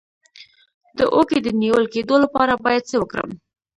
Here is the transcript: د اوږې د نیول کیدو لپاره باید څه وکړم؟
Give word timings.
د 0.97 0.99
اوږې 1.15 1.39
د 1.43 1.47
نیول 1.61 1.85
کیدو 1.93 2.15
لپاره 2.23 2.61
باید 2.65 2.87
څه 2.89 2.95
وکړم؟ 3.01 3.29